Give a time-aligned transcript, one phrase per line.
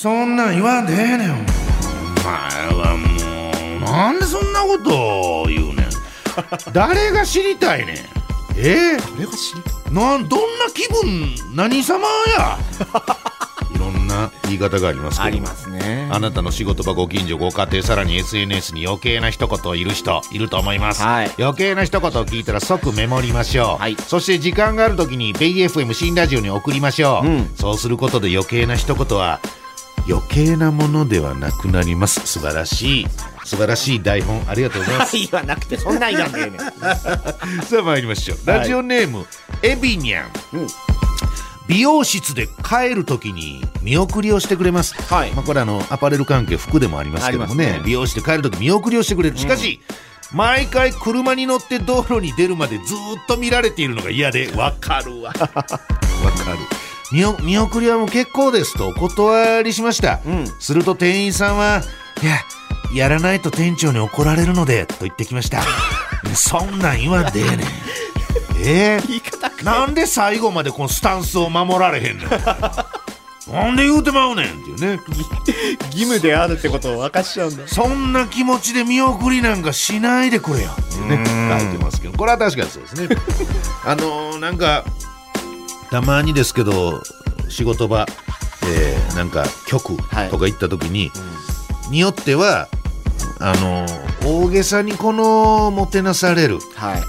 [0.00, 1.30] そんなん言わんでええねん。
[1.30, 5.88] お前はもうなんでそんなことを言うねん。
[6.72, 7.96] 誰が知りたいねん。
[8.56, 12.58] えー、誰が知りなんどんな気分何様や？
[13.76, 15.26] いろんな言い方がありますけど。
[15.26, 16.08] ありますね。
[16.10, 21.30] あなたの仕事場ご近所ご家庭さらに SNS に余計な一言をいる人いると思います、はい。
[21.38, 23.98] 余計な一言を聞いたら即メモりましょう、はい。
[24.08, 27.50] そして時間がある時にベイ FM 新ラジオに送りましょう、うん。
[27.54, 29.40] そうすることで余計な一言は
[30.08, 32.26] 余計なものではなくなります。
[32.26, 33.06] 素晴らしい。
[33.44, 34.42] 素晴らしい台本。
[34.48, 35.16] ありがとうございます。
[35.18, 36.46] 言わなくてそんなん言わんね。
[36.46, 36.52] ん
[37.64, 38.38] さあ参りましょう。
[38.44, 39.26] ラジオネーム、
[39.62, 40.66] エビニャン、うん。
[41.68, 45.30] 美容室で帰る時に見送りをしてくれます、はい。
[45.32, 47.72] まあ、これあのアパレル関係服でもありますけどもね。
[47.72, 47.80] ね。
[47.84, 49.38] 美容師で帰る時見送りをしてくれる。
[49.38, 49.80] しかし、
[50.32, 55.60] 毎回車に乗って道路に出るまでずーっと見られているのが嫌でわかるわわかる
[57.12, 60.46] 見送りはもう結構ですとお断りしました、うん。
[60.60, 61.82] すると店員さんは
[62.22, 62.36] いや
[63.04, 65.62] やらないと店長に怒られるのでと言ってきました。
[66.34, 67.60] そんなん言わんでええねん。
[68.62, 72.28] えーなんで最後までこのスタンスを守られへんねん
[73.52, 74.46] なんで言うてまうねん？
[74.46, 75.00] っていうね。
[75.92, 77.64] 義務であるってことを明かしちゃうんだ。
[77.66, 80.70] そんな気持ちで見送りなんかしないでくれよ。
[80.80, 81.24] ってね。
[81.60, 82.16] 書いてますけど。
[82.16, 83.08] これは確かにそうですね。
[83.84, 84.84] あのーなんか
[85.90, 87.02] たまにですけど
[87.48, 88.06] 仕事場、
[88.64, 91.10] えーなんか局とか行った時に、
[91.90, 92.68] によっては
[93.40, 96.58] あのー大げさにこのもてなされる。
[96.74, 97.02] はい。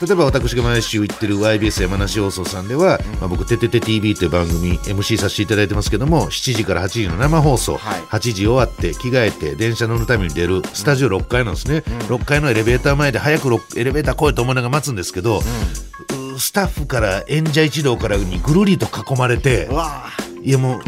[0.00, 8.00] 例えば私が毎週行ってる YBS 山梨放送さんでは、まあ、僕「ててて TV」という番組 MC させていただいてますけども7時から8時の生放送、はい。
[8.08, 16.09] 8時終わって着替えて電車乗るために出るスタジオ6階なんですね、6階のエレベーター前で早くろエレベーター来いと思いながら待つんですけど、う
[16.40, 19.68] スタッフから演者一同からにぐるりと囲まれて
[20.42, 20.80] いやもう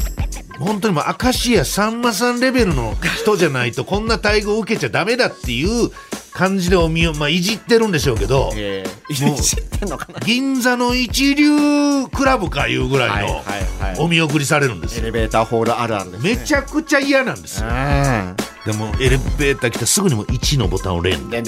[0.59, 5.91] 本当にもう明石家さんまさんレベルの人じゃないとこんな待遇を受けちゃダメだっていう
[6.33, 9.25] 感じでおみを、まあ、いじってるんでしょうけど、ええ。
[9.27, 10.21] もう知ってんのかな。
[10.21, 15.03] 銀座の一流クラブかいうぐらいのお見送りされるんですよ。
[15.03, 16.37] エレベーターホールあるあるですね。
[16.37, 17.69] めちゃくちゃ嫌なんですよ。
[17.69, 18.37] うん。
[18.65, 21.43] でもエレベーター来たらすぐにもう1のボタンを連打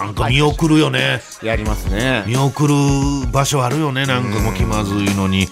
[0.00, 1.20] なんか見送るよね。
[1.42, 2.24] やりますね。
[2.26, 2.74] 見送る
[3.32, 5.48] 場所あるよねなんかもう気まずいのに、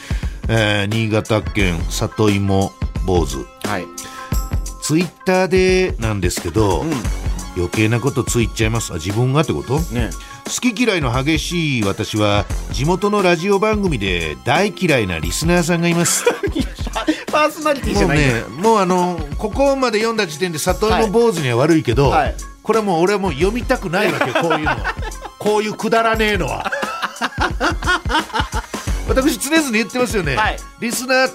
[0.49, 2.73] えー新潟県里芋
[3.07, 3.47] 坊主。
[3.67, 3.87] はい。
[4.83, 6.93] ツイッターでなんですけど、うん。
[7.57, 8.93] 余計なことついちゃいます。
[8.93, 9.79] あ自分がってこと？
[9.95, 10.11] ね。
[10.47, 16.25] 好き嫌いの激しい私は地元のラジオ番組で大嫌いなリスナーさんがいます。
[17.33, 24.97] パーソナリティじもうゃないねもうあのここまで読んだ時点で里芋坊主には悪いけど、はいこれはもう俺はもう読みたくないわけよ こういうのは。
[25.39, 26.73] こういうくだらねえのは。
[29.07, 30.59] 私常々言ってますよね、はい。
[30.81, 31.31] リスナー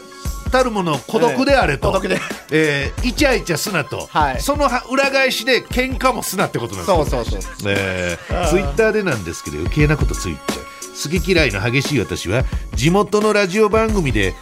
[0.49, 2.19] たるもの孤独であれと、孤独で。
[2.49, 4.41] えーイチャイチャすなと、はい。
[4.41, 7.05] その裏返しで喧嘩もすなってことなんですよ。
[7.05, 8.17] そうそうそうえ。
[8.27, 10.59] ー、ツイッターでなんですけど余計なことついちゃう
[11.01, 14.33] 好き嫌いの激しい私は地元のラジオ番組で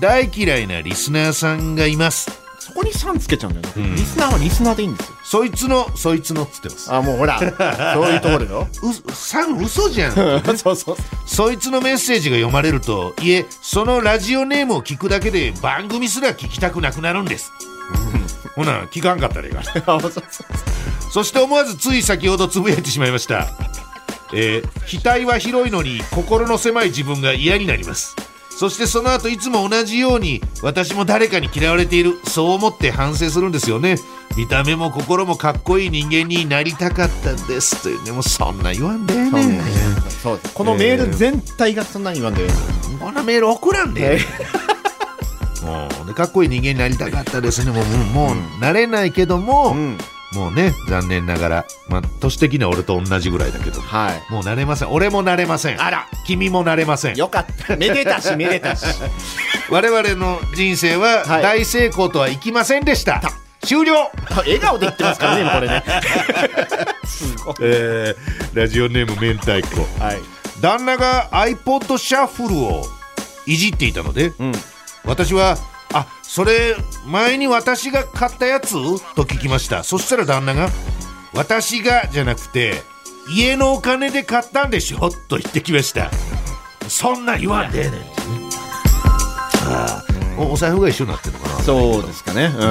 [0.00, 2.28] 大嫌いなリスナーさんがいます。
[2.58, 3.94] そこにさんつけちゃうんだよね、ん。
[3.94, 6.94] リスナーはリスナーでいいんですよそいつのそいつのっつってます。
[6.94, 8.68] あもうほらそういうところよ。
[8.80, 10.12] うさん嘘じゃん。
[10.56, 17.50] そうそうそいつのメッセージが読まれるといえそのラジオネームを聞くだけで番組すら聞きたくなくなるんです、
[18.54, 19.64] ほな聞かんかったらいいから。
[19.84, 20.22] そうそうそう。
[21.10, 23.48] そして思わずつい先ほどつぶやいてしまいました。
[24.32, 28.14] えー、額は広いのに心の狭い自分が嫌になります。
[28.58, 33.96] そしてその後いつも同じように私も誰かに嫌われているそう思って反省するんですよね。
[34.36, 39.58] 見た目も心もかっこいい人間になりたかったですというねもうそんな言わんでええね。
[39.58, 39.62] ん
[40.10, 42.46] そうですこのメール全体がそんなに言わんで、
[42.98, 44.14] こんなメール送らんで。
[44.14, 44.20] ええ
[44.62, 44.66] え
[45.66, 47.72] もうねかっこいい人間になりたかったですね。
[47.72, 49.98] もうもう,、もうなれないけども、うん
[50.32, 53.80] もうね残念ながらまあ年的には俺と同じぐらいだけど。
[53.80, 54.32] はい。
[54.32, 54.90] もうなれません。
[54.90, 55.80] 俺もなれません。
[55.80, 57.16] あら君もなれません。
[57.16, 57.76] よかった。
[57.76, 58.84] めでたしめでたし。
[59.70, 61.42] 我々の人生ははい。
[61.42, 63.22] 大成功とはいきませんでした、
[63.62, 64.10] 終了。
[64.36, 65.84] 笑顔で言ってますからね今 これね。
[67.06, 67.54] すごい。
[67.60, 69.80] えーラジオネーム明太子。
[70.02, 70.18] はい。
[70.60, 72.86] 旦那が iPod シャッフルを
[73.46, 74.52] いじっていたのでうん。
[75.04, 75.56] 私は
[75.92, 78.72] 「あそれ前に私が買ったやつ?」
[79.14, 79.84] と聞きました。
[79.84, 80.68] そしたら旦那が
[81.32, 82.82] 「私が」じゃなくて
[83.30, 86.10] 「家のお金で買ったんでしょ?」と言ってきました。
[86.88, 88.00] そんなん言わんでええねん
[89.68, 91.60] あーおお財布が一緒になってるのかな？
[91.64, 92.54] そうですかね。
[92.56, 92.64] う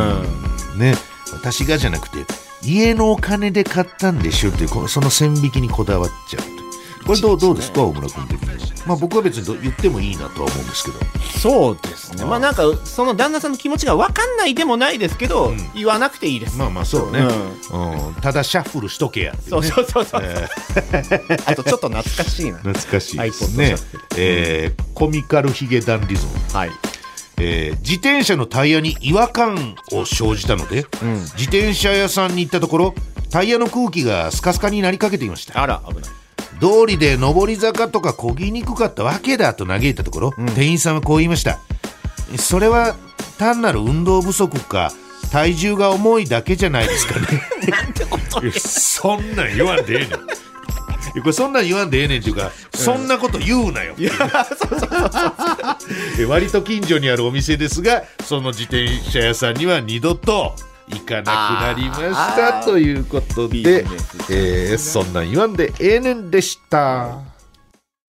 [0.75, 0.79] ん。
[0.79, 0.95] ね。
[1.33, 2.25] 私がじゃなくて
[2.61, 4.51] 家のお金で買ったんでしょ？
[4.51, 6.43] っていうこのその線引きにこだわっちゃう
[7.05, 8.55] これどうどうですか大村君的には？
[8.85, 10.99] まあ僕は別にど言ってもいいなとは思うんですけど。
[11.39, 12.25] そうですね。
[12.25, 15.57] まあなんかその旦那さんの気持ちが分かんないでもないですけど、うん。
[15.73, 16.57] 言わなくていいです。
[16.57, 18.15] まあまあそうね、うん。
[18.21, 19.33] ただシャッフルしとけや。
[19.33, 20.47] っていそうねそうそうそう、え
[21.45, 22.57] あとちょっと懐かしいな。
[22.59, 26.71] 懐かしいです iPod ねシャッフル、えーコミカルヒゲダンリズムはい。
[27.37, 31.19] えー自転車のタイヤに違和感を生じたので、うん。
[31.19, 32.95] 自転車屋さんに行ったところ
[33.29, 35.61] タイヤの空気がスカスカになりかけていました。
[35.61, 36.03] あら危ない
[36.59, 41.59] 道理で上り坂とか漕ぎにくかったわけだと嘆いたところ、店員さんはこう言いました。
[42.37, 42.95] それは
[43.37, 44.91] 単なる運動不足か
[45.31, 47.27] 体重が重いだけじゃないですかね。
[47.69, 50.09] なんてことそんなん言わんでええねん。
[51.21, 53.95] これそんなん言わんでええねんっていうか、そんなこと言うなよ。
[56.19, 60.55] え 割と近所にあるお店ですがその自転車屋さんには二度と
[60.87, 63.85] 行かなくなりましたということビで
[64.29, 67.34] えーそんなん言わんでええねんでした。